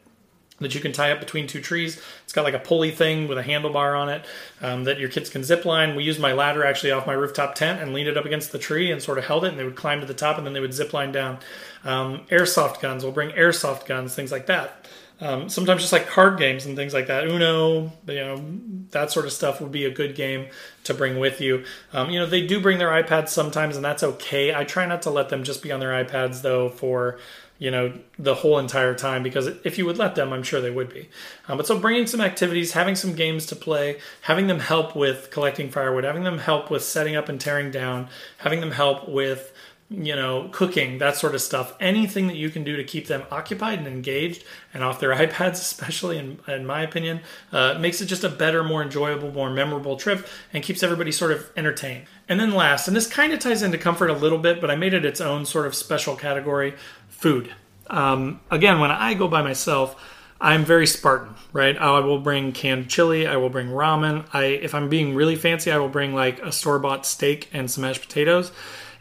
that 0.63 0.75
you 0.75 0.81
can 0.81 0.93
tie 0.93 1.13
up 1.13 1.21
between 1.21 1.47
two 1.47 1.61
trees. 1.61 2.01
It's 2.25 2.33
got 2.33 2.45
like 2.45 2.55
a 2.55 2.59
pulley 2.59 2.91
thing 2.91 3.29
with 3.29 3.39
a 3.39 3.43
handlebar 3.43 3.99
on 3.99 4.09
it 4.09 4.25
um, 4.61 4.85
that 4.85 4.99
your 4.99 5.09
kids 5.09 5.31
can 5.31 5.45
zip 5.45 5.65
line. 5.65 5.95
We 5.95 6.05
used 6.05 6.21
my 6.21 6.33
ladder 6.33 6.65
actually 6.65 6.93
off 6.93 7.07
my 7.07 7.13
rooftop 7.13 7.55
tent 7.55 7.81
and 7.81 7.93
leaned 7.93 8.09
it 8.09 8.17
up 8.17 8.25
against 8.25 8.53
the 8.53 8.59
tree 8.59 8.91
and 8.91 9.03
sort 9.03 9.19
of 9.19 9.25
held 9.25 9.45
it, 9.45 9.49
and 9.49 9.59
they 9.59 9.65
would 9.65 9.77
climb 9.77 10.01
to 10.01 10.07
the 10.07 10.15
top 10.15 10.39
and 10.39 10.47
then 10.47 10.55
they 10.55 10.61
would 10.61 10.75
zip 10.75 10.93
line 10.93 11.13
down. 11.13 11.39
Um, 11.85 12.21
airsoft 12.31 12.81
guns, 12.81 13.05
we'll 13.05 13.13
bring 13.13 13.31
airsoft 13.31 13.87
guns, 13.87 14.15
things 14.15 14.33
like 14.33 14.47
that. 14.47 14.87
Um, 15.23 15.49
sometimes 15.49 15.83
just 15.83 15.93
like 15.93 16.09
card 16.09 16.37
games 16.37 16.67
and 16.67 16.75
things 16.75 16.93
like 16.93 17.07
that. 17.07 17.29
Uno, 17.29 17.93
you 18.09 18.15
know, 18.15 18.45
that 18.91 19.13
sort 19.13 19.25
of 19.25 19.33
stuff 19.33 19.61
would 19.61 19.71
be 19.71 19.85
a 19.85 19.91
good 19.91 20.17
game 20.17 20.49
to 20.85 20.95
bring 20.95 21.21
with 21.21 21.41
you. 21.41 21.65
Um, 21.93 22.11
you 22.11 22.19
know, 22.19 22.27
they 22.27 22.45
do 22.45 22.61
bring 22.61 22.79
their 22.79 22.89
iPads 22.89 23.29
sometimes, 23.29 23.77
and 23.77 23.85
that's 23.85 24.03
okay. 24.03 24.53
I 24.53 24.65
try 24.65 24.85
not 24.85 25.03
to 25.03 25.11
let 25.11 25.29
them 25.29 25.45
just 25.45 25.63
be 25.63 25.71
on 25.71 25.79
their 25.79 26.05
iPads 26.05 26.43
though 26.43 26.69
for 26.69 27.19
you 27.63 27.71
know 27.71 27.93
the 28.19 28.35
whole 28.35 28.59
entire 28.59 28.93
time 28.93 29.23
because 29.23 29.47
if 29.63 29.79
you 29.79 29.87
would 29.87 29.97
let 29.97 30.17
them 30.17 30.33
i'm 30.33 30.43
sure 30.43 30.61
they 30.61 30.71
would 30.71 30.93
be 30.93 31.09
um, 31.47 31.57
but 31.57 31.65
so 31.65 31.79
bringing 31.79 32.09
some 32.09 32.21
activities 32.21 32.73
having 32.73 32.97
some 32.97 33.15
games 33.15 33.47
to 33.47 33.55
play 33.55 34.01
having 34.23 34.49
them 34.49 34.59
help 34.59 34.97
with 34.97 35.31
collecting 35.31 35.71
firewood 35.71 36.03
having 36.03 36.25
them 36.25 36.39
help 36.39 36.73
with 36.73 36.83
setting 36.83 37.15
up 37.15 37.29
and 37.29 37.41
tearing 37.41 37.71
down 37.71 38.09
having 38.39 38.59
them 38.59 38.73
help 38.73 39.09
with 39.09 39.53
you 39.93 40.17
know 40.17 40.49
cooking 40.53 40.99
that 40.99 41.17
sort 41.17 41.35
of 41.35 41.41
stuff 41.41 41.75
anything 41.81 42.27
that 42.27 42.37
you 42.37 42.51
can 42.51 42.65
do 42.65 42.77
to 42.77 42.85
keep 42.85 43.07
them 43.07 43.23
occupied 43.31 43.79
and 43.79 43.87
engaged 43.87 44.45
and 44.73 44.83
off 44.83 45.01
their 45.01 45.15
ipads 45.27 45.53
especially 45.53 46.19
in, 46.19 46.39
in 46.49 46.65
my 46.65 46.83
opinion 46.83 47.21
uh, 47.53 47.77
makes 47.79 48.01
it 48.01 48.07
just 48.07 48.25
a 48.25 48.29
better 48.29 48.65
more 48.65 48.83
enjoyable 48.83 49.31
more 49.33 49.51
memorable 49.51 49.97
trip 49.97 50.27
and 50.53 50.65
keeps 50.65 50.83
everybody 50.83 51.13
sort 51.13 51.33
of 51.33 51.51
entertained 51.57 52.05
and 52.29 52.41
then 52.41 52.53
last 52.53 52.89
and 52.89 52.97
this 52.97 53.07
kind 53.07 53.33
of 53.33 53.39
ties 53.39 53.63
into 53.63 53.79
comfort 53.79 54.09
a 54.09 54.15
little 54.15 54.39
bit 54.39 54.61
but 54.61 54.71
i 54.71 54.77
made 54.77 54.95
it 54.95 55.05
its 55.05 55.21
own 55.21 55.45
sort 55.45 55.67
of 55.67 55.75
special 55.75 56.17
category 56.17 56.75
food. 57.23 57.55
Um, 57.87 58.41
again, 58.51 58.81
when 58.81 58.91
I 58.91 59.15
go 59.15 59.29
by 59.29 59.43
myself, 59.43 59.95
I'm 60.41 60.65
very 60.65 60.89
Spartan, 60.89 61.37
right? 61.53 61.79
I 61.79 62.01
will 62.01 62.19
bring 62.19 62.51
canned 62.51 62.91
chili. 62.91 63.29
I 63.29 63.37
will 63.37 63.49
bring 63.49 63.69
ramen. 63.69 64.27
I, 64.33 64.45
if 64.47 64.75
I'm 64.75 64.89
being 64.89 65.15
really 65.15 65.37
fancy, 65.37 65.71
I 65.71 65.79
will 65.79 65.89
bring 65.89 66.15
like 66.15 66.41
a 66.41 66.51
store 66.51 66.81
bought 66.81 67.07
steak 67.07 67.49
and 67.53 67.71
some 67.71 67.83
mashed 67.83 68.01
potatoes, 68.01 68.51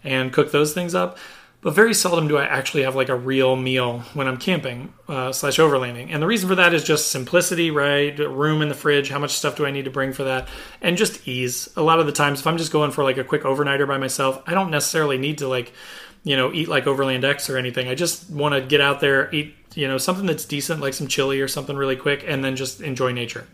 and 0.03 0.34
cook 0.34 0.51
those 0.51 0.74
things 0.74 0.96
up. 0.96 1.17
But 1.62 1.75
very 1.75 1.93
seldom 1.93 2.27
do 2.27 2.38
I 2.38 2.46
actually 2.46 2.84
have 2.84 2.96
like 2.96 3.10
a 3.10 3.15
real 3.15 3.55
meal 3.55 4.00
when 4.15 4.27
I'm 4.27 4.38
camping 4.38 4.93
uh, 5.08 5.31
slash 5.31 5.58
overlanding. 5.58 6.08
And 6.12 6.22
the 6.22 6.25
reason 6.25 6.50
for 6.50 6.55
that 6.55 6.74
is 6.74 6.84
just 6.84 7.12
simplicity, 7.12 7.70
right? 7.70 8.17
Room 8.17 8.63
in 8.63 8.70
the 8.70 8.74
fridge. 8.74 9.10
How 9.10 9.20
much 9.20 9.38
stuff 9.38 9.58
do 9.58 9.65
I 9.67 9.72
need 9.72 9.86
to 9.86 9.91
bring 9.91 10.12
for 10.12 10.24
that? 10.24 10.48
And 10.81 10.98
just 10.98 11.27
ease. 11.27 11.70
A 11.75 11.84
lot 11.84 12.00
of 12.00 12.08
the 12.08 12.12
times, 12.12 12.39
if 12.39 12.48
I'm 12.48 12.58
just 12.58 12.72
going 12.72 12.89
for 12.89 13.03
like 13.03 13.17
a 13.17 13.24
quick 13.24 13.43
overnighter 13.43 13.88
by 13.88 14.00
myself, 14.00 14.41
I 14.48 14.55
don't 14.55 14.72
necessarily 14.72 15.20
need 15.20 15.38
to 15.38 15.48
like 15.48 15.72
you 16.24 16.38
know, 16.38 16.53
eat 16.53 16.67
like 16.67 16.88
Overland 16.88 17.24
X 17.24 17.50
or 17.50 17.58
anything. 17.58 17.88
I 17.88 17.96
just 17.96 18.29
want 18.29 18.53
to 18.53 18.62
get 18.62 18.79
out 18.79 19.00
there, 19.00 19.34
eat, 19.34 19.55
you 19.74 19.88
know, 19.88 19.98
something 19.98 20.25
that's 20.25 20.46
decent, 20.46 20.79
like 20.79 20.93
some 20.93 21.08
chili 21.08 21.41
or 21.41 21.48
something 21.48 21.75
really 21.75 21.96
quick, 21.96 22.24
and 22.27 22.43
then 22.43 22.55
just 22.55 22.81
enjoy 22.81 23.12
nature. 23.12 23.48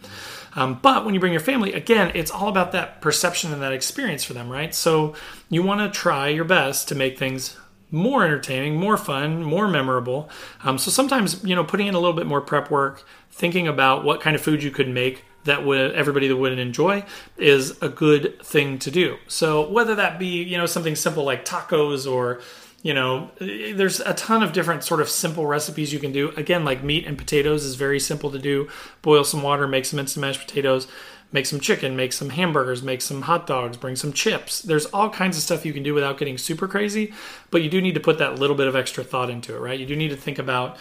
Um, 0.57 0.79
but 0.81 1.05
when 1.05 1.13
you 1.13 1.19
bring 1.19 1.31
your 1.31 1.39
family, 1.39 1.71
again, 1.71 2.11
it's 2.15 2.31
all 2.31 2.49
about 2.49 2.73
that 2.73 2.99
perception 2.99 3.53
and 3.53 3.61
that 3.61 3.71
experience 3.71 4.23
for 4.23 4.33
them, 4.33 4.49
right? 4.49 4.73
So 4.73 5.13
you 5.49 5.61
want 5.61 5.79
to 5.81 5.97
try 5.97 6.29
your 6.29 6.45
best 6.45 6.89
to 6.89 6.95
make 6.95 7.17
things 7.17 7.55
more 7.91 8.25
entertaining, 8.25 8.75
more 8.75 8.97
fun, 8.97 9.43
more 9.43 9.67
memorable. 9.67 10.29
Um, 10.63 10.77
so 10.77 10.91
sometimes, 10.91 11.43
you 11.43 11.55
know, 11.55 11.63
putting 11.63 11.87
in 11.87 11.93
a 11.93 11.99
little 11.99 12.15
bit 12.17 12.25
more 12.25 12.41
prep 12.41 12.69
work, 12.71 13.05
thinking 13.31 13.67
about 13.67 14.03
what 14.03 14.19
kind 14.19 14.35
of 14.35 14.41
food 14.41 14.63
you 14.63 14.71
could 14.71 14.89
make 14.89 15.23
that 15.43 15.63
would 15.63 15.93
everybody 15.93 16.27
that 16.27 16.35
would 16.35 16.57
enjoy 16.59 17.05
is 17.37 17.81
a 17.81 17.87
good 17.87 18.41
thing 18.43 18.77
to 18.79 18.91
do. 18.91 19.17
So 19.27 19.69
whether 19.69 19.95
that 19.95 20.19
be 20.19 20.43
you 20.43 20.57
know 20.57 20.65
something 20.65 20.95
simple 20.95 21.23
like 21.23 21.45
tacos 21.45 22.11
or 22.11 22.41
you 22.87 22.93
know, 22.93 23.29
there's 23.39 23.99
a 23.99 24.13
ton 24.13 24.41
of 24.41 24.53
different 24.53 24.81
sort 24.81 25.01
of 25.01 25.09
simple 25.09 25.45
recipes 25.45 25.91
you 25.91 25.99
can 25.99 26.13
do. 26.13 26.29
Again, 26.37 26.63
like 26.63 26.85
meat 26.85 27.05
and 27.05 27.17
potatoes 27.17 27.65
is 27.65 27.75
very 27.75 27.99
simple 27.99 28.31
to 28.31 28.39
do. 28.39 28.69
Boil 29.01 29.25
some 29.25 29.41
water, 29.41 29.67
make 29.67 29.83
some 29.83 29.99
instant 29.99 30.21
mashed 30.21 30.39
potatoes, 30.39 30.87
make 31.33 31.45
some 31.45 31.59
chicken, 31.59 31.97
make 31.97 32.13
some 32.13 32.29
hamburgers, 32.29 32.81
make 32.81 33.01
some 33.01 33.23
hot 33.23 33.45
dogs, 33.45 33.75
bring 33.75 33.97
some 33.97 34.13
chips. 34.13 34.61
There's 34.61 34.85
all 34.85 35.09
kinds 35.09 35.35
of 35.35 35.43
stuff 35.43 35.65
you 35.65 35.73
can 35.73 35.83
do 35.83 35.93
without 35.93 36.17
getting 36.17 36.37
super 36.37 36.65
crazy, 36.65 37.11
but 37.51 37.61
you 37.61 37.69
do 37.69 37.81
need 37.81 37.95
to 37.95 37.99
put 37.99 38.19
that 38.19 38.39
little 38.39 38.55
bit 38.55 38.69
of 38.69 38.75
extra 38.77 39.03
thought 39.03 39.29
into 39.29 39.53
it, 39.53 39.59
right? 39.59 39.77
You 39.77 39.85
do 39.85 39.97
need 39.97 40.11
to 40.11 40.15
think 40.15 40.39
about, 40.39 40.77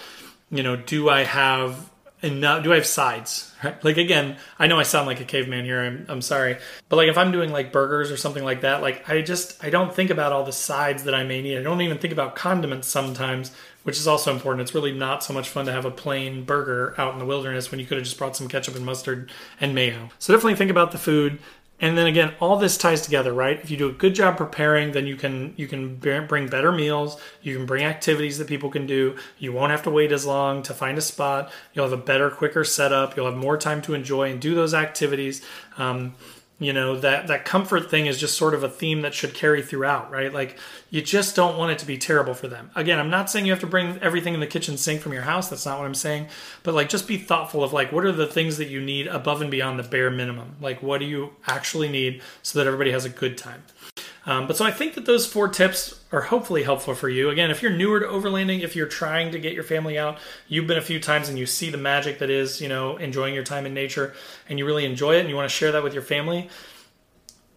you 0.48 0.62
know, 0.62 0.76
do 0.76 1.08
I 1.08 1.24
have 1.24 1.90
enough 2.22 2.64
do 2.64 2.72
I 2.72 2.76
have 2.76 2.86
sides? 2.86 3.52
Right? 3.62 3.82
Like 3.84 3.96
again, 3.96 4.36
I 4.58 4.66
know 4.66 4.78
I 4.78 4.82
sound 4.82 5.06
like 5.06 5.20
a 5.20 5.24
caveman 5.24 5.64
here. 5.64 5.80
I'm 5.80 6.06
I'm 6.08 6.22
sorry. 6.22 6.58
But 6.88 6.96
like 6.96 7.08
if 7.08 7.18
I'm 7.18 7.32
doing 7.32 7.50
like 7.50 7.72
burgers 7.72 8.10
or 8.10 8.16
something 8.16 8.44
like 8.44 8.62
that, 8.62 8.82
like 8.82 9.08
I 9.08 9.22
just 9.22 9.62
I 9.64 9.70
don't 9.70 9.94
think 9.94 10.10
about 10.10 10.32
all 10.32 10.44
the 10.44 10.52
sides 10.52 11.04
that 11.04 11.14
I 11.14 11.24
may 11.24 11.42
need. 11.42 11.58
I 11.58 11.62
don't 11.62 11.80
even 11.80 11.98
think 11.98 12.12
about 12.12 12.36
condiments 12.36 12.88
sometimes, 12.88 13.52
which 13.82 13.98
is 13.98 14.06
also 14.06 14.32
important. 14.32 14.62
It's 14.62 14.74
really 14.74 14.92
not 14.92 15.22
so 15.22 15.32
much 15.32 15.48
fun 15.48 15.66
to 15.66 15.72
have 15.72 15.84
a 15.84 15.90
plain 15.90 16.44
burger 16.44 16.94
out 16.98 17.12
in 17.12 17.18
the 17.18 17.26
wilderness 17.26 17.70
when 17.70 17.80
you 17.80 17.86
could 17.86 17.98
have 17.98 18.04
just 18.04 18.18
brought 18.18 18.36
some 18.36 18.48
ketchup 18.48 18.76
and 18.76 18.86
mustard 18.86 19.30
and 19.60 19.74
mayo. 19.74 20.10
So 20.18 20.32
definitely 20.32 20.56
think 20.56 20.70
about 20.70 20.92
the 20.92 20.98
food 20.98 21.38
and 21.80 21.96
then 21.96 22.06
again 22.06 22.32
all 22.40 22.56
this 22.56 22.78
ties 22.78 23.02
together 23.02 23.32
right? 23.32 23.60
If 23.62 23.70
you 23.70 23.76
do 23.76 23.88
a 23.88 23.92
good 23.92 24.14
job 24.14 24.36
preparing 24.36 24.92
then 24.92 25.06
you 25.06 25.16
can 25.16 25.54
you 25.56 25.66
can 25.66 25.96
bring 25.96 26.48
better 26.48 26.72
meals. 26.72 27.20
You 27.42 27.56
can 27.56 27.66
bring 27.66 27.84
activities 27.84 28.38
that 28.38 28.46
people 28.46 28.70
can 28.70 28.86
do. 28.86 29.16
You 29.38 29.52
won't 29.52 29.70
have 29.70 29.82
to 29.84 29.90
wait 29.90 30.12
as 30.12 30.26
long 30.26 30.62
to 30.64 30.74
find 30.74 30.98
a 30.98 31.02
spot. 31.02 31.50
You'll 31.74 31.88
have 31.88 31.98
a 31.98 32.02
better 32.02 32.30
quicker 32.30 32.64
setup. 32.64 33.16
You'll 33.16 33.26
have 33.26 33.36
more 33.36 33.56
time 33.56 33.82
to 33.82 33.94
enjoy 33.94 34.30
and 34.30 34.40
do 34.40 34.54
those 34.54 34.74
activities. 34.74 35.42
Um, 35.78 36.14
you 36.58 36.72
know 36.72 36.98
that 36.98 37.26
that 37.26 37.44
comfort 37.44 37.90
thing 37.90 38.06
is 38.06 38.18
just 38.18 38.36
sort 38.36 38.54
of 38.54 38.62
a 38.62 38.68
theme 38.68 39.02
that 39.02 39.12
should 39.12 39.34
carry 39.34 39.62
throughout 39.62 40.10
right? 40.10 40.32
Like 40.32 40.58
you 40.90 41.02
just 41.02 41.36
don't 41.36 41.58
want 41.58 41.72
it 41.72 41.78
to 41.80 41.86
be 41.86 41.98
terrible 41.98 42.34
for 42.34 42.48
them. 42.48 42.70
Again 42.74 42.98
i'm 42.98 43.10
not 43.10 43.30
saying 43.30 43.46
you 43.46 43.52
have 43.52 43.60
to 43.60 43.66
bring 43.66 43.98
everything 44.00 44.34
in 44.34 44.40
the 44.40 44.46
kitchen 44.46 44.76
sink 44.76 45.00
from 45.00 45.12
your 45.12 45.22
house. 45.22 45.48
That's 45.48 45.66
not 45.66 45.78
what 45.78 45.86
i'm 45.86 45.94
saying. 45.94 46.28
But 46.62 46.74
like 46.74 46.88
just 46.88 47.06
be 47.06 47.18
thoughtful 47.18 47.62
of 47.62 47.72
like 47.72 47.92
what 47.92 48.04
are 48.04 48.12
the 48.12 48.26
things 48.26 48.56
that 48.58 48.68
you 48.68 48.80
need 48.80 49.06
above 49.06 49.42
and 49.42 49.50
beyond 49.50 49.78
the 49.78 49.82
bare 49.82 50.10
minimum? 50.10 50.56
Like 50.60 50.82
what 50.82 50.98
do 50.98 51.06
you 51.06 51.34
actually 51.46 51.88
need 51.88 52.22
so 52.42 52.58
that 52.58 52.66
everybody 52.66 52.90
has 52.92 53.04
a 53.04 53.10
good 53.10 53.36
time 53.36 53.62
um, 54.26 54.48
but 54.48 54.56
so 54.56 54.64
I 54.64 54.72
think 54.72 54.94
that 54.94 55.06
those 55.06 55.24
four 55.24 55.48
tips 55.48 56.00
are 56.10 56.22
hopefully 56.22 56.64
helpful 56.64 56.94
for 56.94 57.08
you. 57.08 57.30
Again, 57.30 57.50
if 57.50 57.62
you're 57.62 57.72
newer 57.72 58.00
to 58.00 58.06
overlanding, 58.06 58.62
if 58.62 58.74
you're 58.74 58.86
trying 58.86 59.30
to 59.30 59.38
get 59.38 59.52
your 59.52 59.62
family 59.62 59.96
out, 59.96 60.18
you've 60.48 60.66
been 60.66 60.78
a 60.78 60.82
few 60.82 60.98
times 60.98 61.28
and 61.28 61.38
you 61.38 61.46
see 61.46 61.70
the 61.70 61.78
magic 61.78 62.18
that 62.18 62.28
is, 62.28 62.60
you 62.60 62.68
know, 62.68 62.96
enjoying 62.96 63.34
your 63.34 63.44
time 63.44 63.66
in 63.66 63.72
nature 63.72 64.14
and 64.48 64.58
you 64.58 64.66
really 64.66 64.84
enjoy 64.84 65.14
it 65.14 65.20
and 65.20 65.28
you 65.28 65.36
want 65.36 65.48
to 65.48 65.56
share 65.56 65.70
that 65.72 65.84
with 65.84 65.94
your 65.94 66.02
family, 66.02 66.50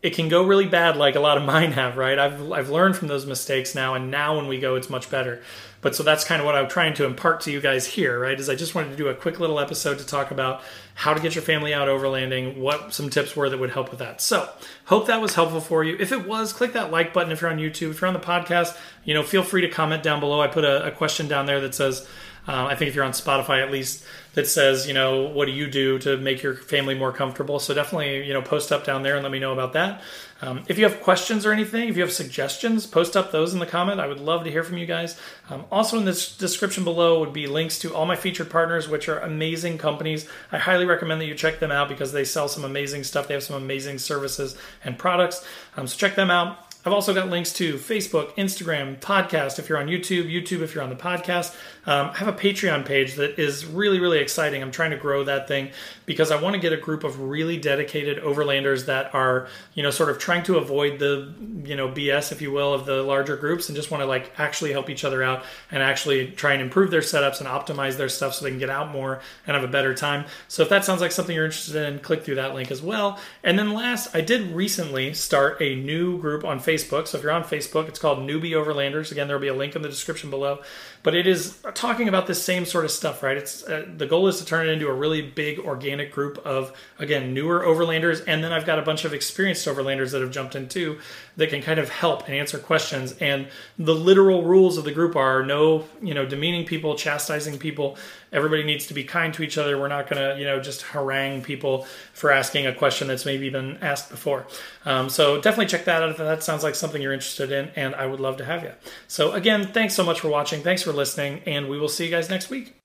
it 0.01 0.11
can 0.11 0.29
go 0.29 0.43
really 0.43 0.65
bad 0.65 0.95
like 0.95 1.15
a 1.15 1.19
lot 1.19 1.37
of 1.37 1.43
mine 1.45 1.71
have, 1.73 1.97
right? 1.97 2.17
I've, 2.17 2.51
I've 2.51 2.69
learned 2.69 2.95
from 2.95 3.07
those 3.07 3.25
mistakes 3.25 3.75
now, 3.75 3.95
and 3.95 4.09
now 4.09 4.37
when 4.37 4.47
we 4.47 4.59
go, 4.59 4.75
it's 4.75 4.89
much 4.89 5.09
better. 5.09 5.41
But 5.81 5.95
so 5.95 6.03
that's 6.03 6.25
kind 6.25 6.41
of 6.41 6.45
what 6.45 6.55
I'm 6.55 6.67
trying 6.67 6.93
to 6.95 7.05
impart 7.05 7.41
to 7.41 7.51
you 7.51 7.61
guys 7.61 7.87
here, 7.87 8.19
right? 8.19 8.37
Is 8.37 8.49
I 8.49 8.55
just 8.55 8.75
wanted 8.75 8.89
to 8.89 8.97
do 8.97 9.07
a 9.07 9.13
quick 9.13 9.39
little 9.39 9.59
episode 9.61 9.97
to 9.99 10.05
talk 10.05 10.29
about 10.29 10.61
how 10.93 11.13
to 11.13 11.21
get 11.21 11.35
your 11.35 11.41
family 11.41 11.73
out 11.73 11.87
overlanding, 11.87 12.57
what 12.57 12.93
some 12.93 13.09
tips 13.09 13.33
were 13.33 13.49
that 13.49 13.59
would 13.59 13.69
help 13.69 13.89
with 13.89 13.99
that. 13.99 14.19
So, 14.19 14.49
hope 14.85 15.07
that 15.07 15.21
was 15.21 15.35
helpful 15.35 15.61
for 15.61 15.85
you. 15.85 15.95
If 15.97 16.11
it 16.11 16.27
was, 16.27 16.51
click 16.51 16.73
that 16.73 16.91
like 16.91 17.13
button 17.13 17.31
if 17.31 17.39
you're 17.39 17.49
on 17.49 17.59
YouTube. 17.59 17.91
If 17.91 18.01
you're 18.01 18.09
on 18.09 18.13
the 18.13 18.19
podcast, 18.19 18.77
you 19.05 19.13
know, 19.13 19.23
feel 19.23 19.43
free 19.43 19.61
to 19.61 19.69
comment 19.69 20.03
down 20.03 20.19
below. 20.19 20.41
I 20.41 20.47
put 20.47 20.65
a, 20.65 20.85
a 20.87 20.91
question 20.91 21.29
down 21.29 21.45
there 21.45 21.61
that 21.61 21.73
says, 21.73 22.05
uh, 22.49 22.65
I 22.65 22.73
think 22.73 22.89
if 22.89 22.95
you're 22.95 23.05
on 23.05 23.11
Spotify 23.11 23.61
at 23.63 23.71
least, 23.71 24.03
that 24.33 24.47
says, 24.47 24.87
you 24.87 24.93
know, 24.93 25.27
what 25.27 25.45
do 25.45 25.51
you 25.51 25.69
do 25.69 25.99
to 25.99 26.17
make 26.17 26.41
your 26.41 26.55
family 26.55 26.95
more 26.95 27.11
comfortable? 27.11 27.59
So 27.59 27.75
definitely, 27.75 28.25
you 28.25 28.33
know, 28.33 28.41
post 28.41 28.71
up 28.71 28.85
down 28.85 29.03
there 29.03 29.15
and 29.15 29.23
let 29.23 29.31
me 29.31 29.37
know 29.37 29.53
about 29.53 29.73
that. 29.73 30.01
Um, 30.41 30.63
if 30.67 30.79
you 30.79 30.85
have 30.85 31.01
questions 31.01 31.45
or 31.45 31.51
anything, 31.51 31.89
if 31.89 31.95
you 31.97 32.01
have 32.01 32.11
suggestions, 32.11 32.87
post 32.87 33.15
up 33.15 33.31
those 33.31 33.53
in 33.53 33.59
the 33.59 33.67
comment. 33.67 33.99
I 33.99 34.07
would 34.07 34.19
love 34.19 34.45
to 34.45 34.51
hear 34.51 34.63
from 34.63 34.77
you 34.77 34.87
guys. 34.87 35.19
Um, 35.49 35.65
also, 35.71 35.97
in 35.97 36.05
this 36.05 36.35
description 36.35 36.83
below 36.83 37.19
would 37.19 37.33
be 37.33 37.45
links 37.45 37.77
to 37.79 37.93
all 37.93 38.05
my 38.05 38.15
featured 38.15 38.49
partners, 38.49 38.87
which 38.89 39.09
are 39.09 39.19
amazing 39.19 39.77
companies. 39.77 40.27
I 40.51 40.57
highly 40.57 40.85
recommend 40.85 41.21
that 41.21 41.25
you 41.25 41.35
check 41.35 41.59
them 41.59 41.71
out 41.71 41.87
because 41.87 42.13
they 42.13 42.23
sell 42.23 42.47
some 42.47 42.63
amazing 42.63 43.03
stuff. 43.03 43.27
They 43.27 43.35
have 43.35 43.43
some 43.43 43.57
amazing 43.57 43.99
services 43.99 44.57
and 44.83 44.97
products. 44.97 45.45
Um, 45.77 45.85
so 45.85 45.97
check 45.97 46.15
them 46.15 46.31
out. 46.31 46.68
I've 46.85 46.93
also 46.93 47.13
got 47.13 47.27
links 47.27 47.51
to 47.53 47.73
Facebook, 47.73 48.33
Instagram, 48.35 49.01
podcast 49.01 49.59
if 49.59 49.67
you're 49.67 49.77
on 49.77 49.87
YouTube, 49.87 50.31
YouTube 50.31 50.61
if 50.61 50.73
you're 50.73 50.83
on 50.83 50.89
the 50.89 50.95
podcast. 50.95 51.53
Um, 51.85 52.11
I 52.11 52.17
have 52.19 52.29
a 52.29 52.33
Patreon 52.33 52.85
page 52.85 53.15
that 53.15 53.37
is 53.37 53.65
really, 53.65 53.99
really 53.99 54.19
exciting. 54.19 54.61
I'm 54.61 54.71
trying 54.71 54.91
to 54.91 54.97
grow 54.97 55.25
that 55.25 55.47
thing 55.49 55.71
because 56.05 56.31
I 56.31 56.41
want 56.41 56.53
to 56.53 56.59
get 56.59 56.71
a 56.71 56.77
group 56.77 57.03
of 57.03 57.19
really 57.19 57.57
dedicated 57.57 58.23
overlanders 58.23 58.85
that 58.85 59.13
are, 59.13 59.47
you 59.73 59.83
know, 59.83 59.89
sort 59.89 60.09
of 60.09 60.19
trying 60.19 60.43
to 60.43 60.57
avoid 60.57 60.99
the, 60.99 61.33
you 61.65 61.75
know, 61.75 61.89
BS, 61.89 62.31
if 62.31 62.41
you 62.41 62.51
will, 62.51 62.73
of 62.73 62.85
the 62.85 63.03
larger 63.03 63.35
groups 63.35 63.67
and 63.67 63.75
just 63.75 63.91
want 63.91 64.01
to 64.01 64.07
like 64.07 64.31
actually 64.39 64.71
help 64.71 64.89
each 64.89 65.03
other 65.03 65.21
out 65.21 65.43
and 65.71 65.83
actually 65.83 66.27
try 66.31 66.53
and 66.53 66.61
improve 66.61 66.91
their 66.91 67.01
setups 67.01 67.39
and 67.39 67.49
optimize 67.49 67.97
their 67.97 68.09
stuff 68.09 68.35
so 68.35 68.45
they 68.45 68.51
can 68.51 68.59
get 68.59 68.69
out 68.69 68.89
more 68.89 69.19
and 69.45 69.55
have 69.55 69.65
a 69.65 69.71
better 69.71 69.93
time. 69.93 70.25
So 70.47 70.63
if 70.63 70.69
that 70.69 70.85
sounds 70.85 71.01
like 71.01 71.11
something 71.11 71.35
you're 71.35 71.45
interested 71.45 71.75
in, 71.75 71.99
click 71.99 72.23
through 72.23 72.35
that 72.35 72.53
link 72.53 72.71
as 72.71 72.81
well. 72.81 73.19
And 73.43 73.59
then 73.59 73.73
last, 73.73 74.15
I 74.15 74.21
did 74.21 74.53
recently 74.53 75.13
start 75.13 75.61
a 75.61 75.75
new 75.75 76.17
group 76.19 76.45
on 76.45 76.59
Facebook 76.59 76.68
Facebook. 76.69 77.07
So 77.07 77.17
if 77.17 77.23
you're 77.23 77.31
on 77.31 77.43
Facebook, 77.43 77.87
it's 77.87 77.99
called 77.99 78.19
Newbie 78.19 78.51
Overlanders. 78.51 79.11
Again, 79.11 79.27
there'll 79.27 79.41
be 79.41 79.47
a 79.47 79.53
link 79.53 79.75
in 79.75 79.81
the 79.81 79.89
description 79.89 80.29
below. 80.29 80.61
But 81.01 81.15
it 81.15 81.27
is 81.27 81.57
talking 81.73 82.09
about 82.09 82.27
this 82.27 82.43
same 82.43 82.65
sort 82.65 82.83
of 82.83 82.91
stuff, 82.91 83.23
right? 83.23 83.37
It's 83.37 83.63
uh, 83.63 83.85
the 83.95 84.05
goal 84.05 84.27
is 84.27 84.37
to 84.39 84.45
turn 84.45 84.67
it 84.67 84.71
into 84.71 84.87
a 84.87 84.93
really 84.93 85.21
big 85.21 85.59
organic 85.59 86.11
group 86.11 86.37
of 86.39 86.73
again 86.97 87.33
newer 87.33 87.61
overlanders, 87.61 88.21
and 88.27 88.43
then 88.43 88.51
I've 88.51 88.65
got 88.65 88.79
a 88.79 88.81
bunch 88.81 89.05
of 89.05 89.13
experienced 89.13 89.65
overlanders 89.65 90.11
that 90.11 90.21
have 90.21 90.31
jumped 90.31 90.55
in 90.55 90.67
too 90.67 90.99
that 91.37 91.49
can 91.49 91.61
kind 91.61 91.79
of 91.79 91.89
help 91.89 92.27
and 92.27 92.35
answer 92.35 92.59
questions. 92.59 93.13
And 93.13 93.47
the 93.77 93.95
literal 93.95 94.43
rules 94.43 94.77
of 94.77 94.83
the 94.83 94.91
group 94.91 95.15
are 95.15 95.41
no, 95.41 95.85
you 96.01 96.13
know, 96.13 96.25
demeaning 96.25 96.65
people, 96.65 96.95
chastising 96.95 97.57
people. 97.57 97.97
Everybody 98.33 98.63
needs 98.63 98.87
to 98.87 98.93
be 98.93 99.05
kind 99.05 99.33
to 99.35 99.43
each 99.43 99.57
other. 99.57 99.79
We're 99.79 99.87
not 99.87 100.09
going 100.09 100.21
to, 100.21 100.37
you 100.37 100.45
know, 100.45 100.59
just 100.59 100.81
harangue 100.81 101.41
people 101.41 101.87
for 102.13 102.29
asking 102.31 102.67
a 102.67 102.75
question 102.75 103.07
that's 103.07 103.25
maybe 103.25 103.49
been 103.49 103.77
asked 103.77 104.09
before. 104.09 104.47
Um, 104.85 105.09
so 105.09 105.39
definitely 105.39 105.67
check 105.67 105.85
that 105.85 106.03
out 106.03 106.09
if 106.09 106.17
that 106.17 106.43
sounds 106.59 106.63
like 106.65 106.75
something 106.75 107.01
you're 107.01 107.13
interested 107.13 107.51
in, 107.53 107.71
and 107.77 107.95
I 107.95 108.05
would 108.05 108.19
love 108.19 108.37
to 108.37 108.45
have 108.45 108.63
you. 108.63 108.73
So 109.07 109.31
again, 109.31 109.71
thanks 109.71 109.93
so 109.93 110.03
much 110.03 110.19
for 110.19 110.27
watching. 110.27 110.61
Thanks 110.61 110.83
for 110.83 110.91
listening, 110.91 111.41
and 111.45 111.69
we 111.69 111.79
will 111.79 111.87
see 111.87 112.03
you 112.03 112.11
guys 112.11 112.29
next 112.29 112.49
week. 112.49 112.78